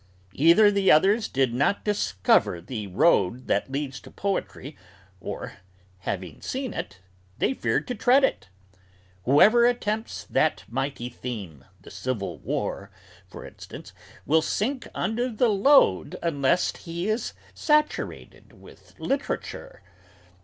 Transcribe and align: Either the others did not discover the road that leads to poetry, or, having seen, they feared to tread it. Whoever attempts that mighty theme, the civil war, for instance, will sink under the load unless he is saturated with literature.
Either 0.33 0.71
the 0.71 0.89
others 0.91 1.27
did 1.27 1.53
not 1.53 1.85
discover 1.85 2.59
the 2.59 2.87
road 2.87 3.45
that 3.45 3.71
leads 3.71 3.99
to 3.99 4.09
poetry, 4.09 4.75
or, 5.19 5.57
having 5.99 6.41
seen, 6.41 6.73
they 7.37 7.53
feared 7.53 7.87
to 7.87 7.93
tread 7.93 8.23
it. 8.23 8.49
Whoever 9.25 9.67
attempts 9.67 10.23
that 10.23 10.63
mighty 10.67 11.07
theme, 11.07 11.65
the 11.81 11.91
civil 11.91 12.39
war, 12.39 12.89
for 13.27 13.45
instance, 13.45 13.93
will 14.25 14.41
sink 14.41 14.87
under 14.95 15.29
the 15.29 15.49
load 15.49 16.17
unless 16.23 16.75
he 16.77 17.07
is 17.07 17.33
saturated 17.53 18.53
with 18.53 18.99
literature. 18.99 19.83